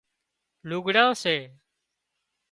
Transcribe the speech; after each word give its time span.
لُگھڙان 0.69 1.11
سي 1.23 1.35